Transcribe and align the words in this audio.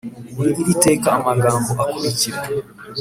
Muri 0.35 0.51
iri 0.61 0.73
teka 0.85 1.07
amagambo 1.19 1.71
akurikira 1.83 2.39